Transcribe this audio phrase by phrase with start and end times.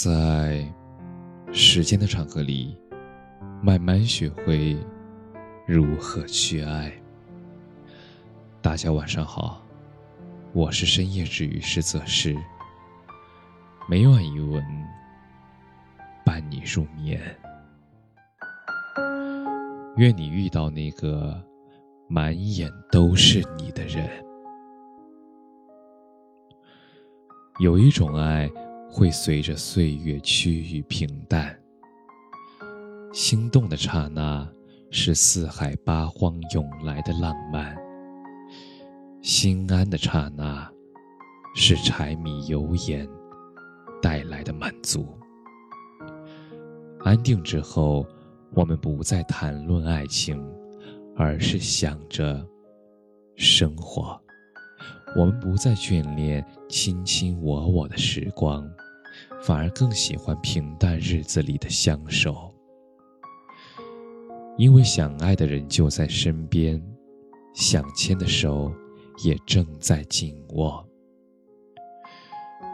[0.00, 0.64] 在
[1.52, 2.78] 时间的长河里，
[3.60, 4.76] 慢慢学会
[5.66, 6.92] 如何去爱。
[8.62, 9.60] 大家晚上好，
[10.52, 12.36] 我是深夜治愈师泽师，
[13.88, 14.64] 每晚一文
[16.24, 17.20] 伴你入眠。
[19.96, 21.44] 愿你遇到那个
[22.08, 24.08] 满眼都是你的人。
[27.58, 28.48] 有一种爱。
[28.90, 31.56] 会随着岁月趋于平淡。
[33.12, 34.46] 心动的刹那，
[34.90, 37.74] 是四海八荒涌来的浪漫；
[39.22, 40.70] 心安的刹那，
[41.54, 43.08] 是柴米油盐
[44.02, 45.06] 带来的满足。
[47.00, 48.06] 安定之后，
[48.52, 50.42] 我们不再谈论爱情，
[51.16, 52.46] 而是想着
[53.36, 54.20] 生活。
[55.16, 58.68] 我们不再眷恋卿卿我我的时光，
[59.42, 62.54] 反而更喜欢平淡日子里的相守。
[64.56, 66.82] 因为想爱的人就在身边，
[67.54, 68.72] 想牵的手
[69.24, 70.84] 也正在紧握。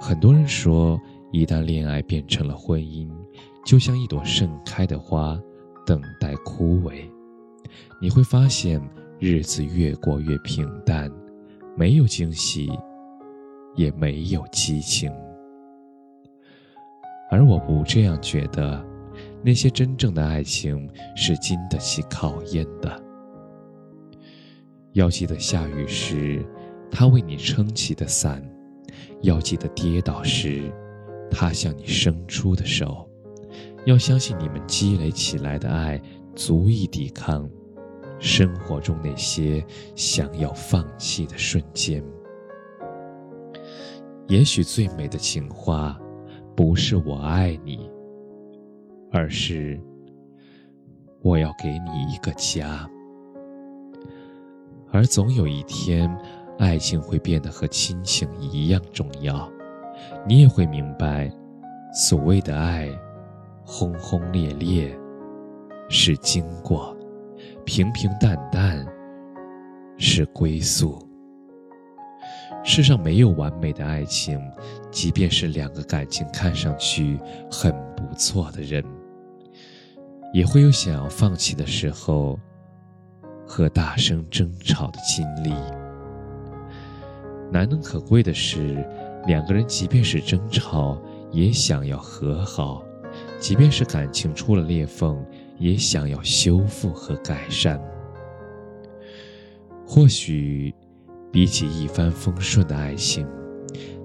[0.00, 1.00] 很多人说，
[1.32, 3.08] 一旦恋爱变成了婚姻，
[3.64, 5.40] 就像一朵盛开的花，
[5.86, 7.08] 等待枯萎。
[8.00, 8.80] 你会发现，
[9.18, 11.10] 日子越过越平淡。
[11.76, 12.70] 没有惊喜，
[13.74, 15.12] 也没有激情，
[17.30, 18.84] 而我不这样觉得。
[19.44, 23.02] 那些真正的爱情是经得起考验的。
[24.92, 26.44] 要记得下雨时，
[26.90, 28.40] 他为你撑起的伞；
[29.20, 30.72] 要记得跌倒时，
[31.30, 33.08] 他向你伸出的手。
[33.84, 36.00] 要相信你们积累起来的爱
[36.34, 37.48] 足以抵抗。
[38.18, 42.02] 生活中那些想要放弃的瞬间，
[44.28, 45.98] 也许最美的情话，
[46.56, 47.90] 不是我爱你，
[49.10, 49.78] 而是
[51.22, 52.88] 我要给你一个家。
[54.90, 56.08] 而总有一天，
[56.58, 59.50] 爱情会变得和亲情一样重要，
[60.26, 61.30] 你也会明白，
[61.92, 62.88] 所谓的爱，
[63.64, 64.96] 轰轰烈烈，
[65.88, 66.93] 是经过。
[67.64, 68.86] 平平淡淡
[69.96, 70.98] 是归宿。
[72.62, 74.40] 世上没有完美的爱情，
[74.90, 77.18] 即便是两个感情看上去
[77.50, 78.84] 很不错的人，
[80.32, 82.38] 也会有想要放弃的时候
[83.46, 85.54] 和大声争吵的经历。
[87.50, 88.86] 难能可贵的是，
[89.26, 92.82] 两个人即便是争吵，也想要和好；
[93.38, 95.24] 即便是感情出了裂缝。
[95.58, 97.80] 也想要修复和改善。
[99.86, 100.74] 或许，
[101.30, 103.26] 比起一帆风顺的爱情，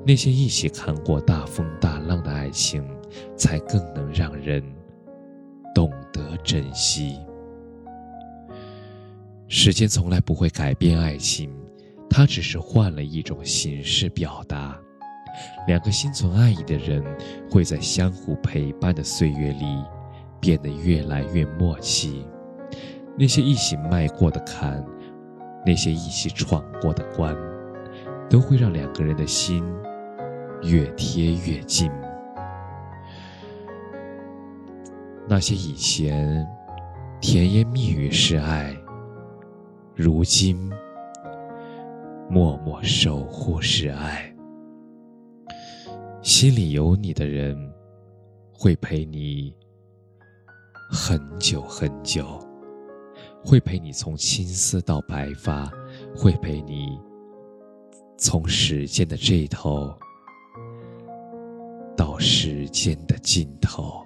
[0.05, 2.85] 那些一起看过大风大浪的爱情，
[3.35, 4.63] 才更能让人
[5.73, 7.17] 懂得珍惜。
[9.47, 11.51] 时间从来不会改变爱情，
[12.09, 14.79] 它只是换了一种形式表达。
[15.67, 17.03] 两个心存爱意的人，
[17.49, 19.65] 会在相互陪伴的岁月里。
[20.39, 22.25] 变得越来越默契，
[23.17, 24.83] 那些一起迈过的坎，
[25.65, 27.35] 那些一起闯过的关，
[28.29, 29.63] 都会让两个人的心
[30.63, 31.91] 越贴越近。
[35.27, 36.47] 那些以前
[37.21, 38.75] 甜言蜜语是爱，
[39.93, 40.71] 如今
[42.29, 44.33] 默默守护是爱。
[46.21, 47.57] 心里有你的人，
[48.51, 49.53] 会陪你。
[50.91, 52.39] 很久很久，
[53.45, 55.71] 会陪你从青丝到白发，
[56.15, 56.99] 会陪你
[58.17, 59.95] 从时间的这头
[61.95, 64.03] 到时间的尽头。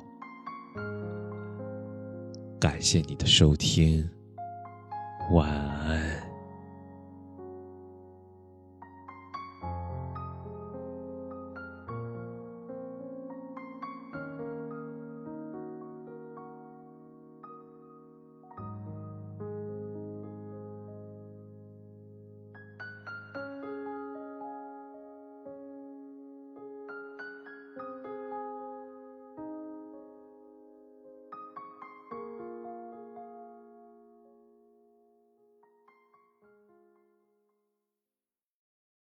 [2.59, 4.05] 感谢你的收听，
[5.31, 6.32] 晚安。